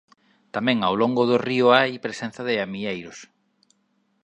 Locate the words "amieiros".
2.65-3.19